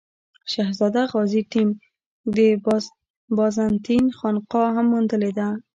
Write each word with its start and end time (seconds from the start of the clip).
شهزاده 0.51 1.01
غازي 1.11 1.41
ټیم 1.51 1.69
د 2.35 2.37
بازنطین 3.37 4.05
خانقا 4.17 4.63
هم 4.75 4.85
موندلې 4.93 5.31
ده. 5.37 5.47